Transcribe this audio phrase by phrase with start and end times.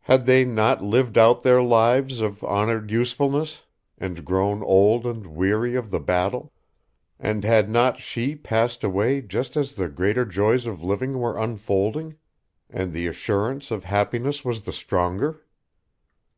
[0.00, 3.64] Had they not lived out their lives of honored usefulness,
[3.98, 6.50] and grown old and weary of the battle?
[7.18, 12.16] And had not she passed away just as the greater joys of living were unfolding,
[12.70, 15.44] and the assurance of happiness was the stronger?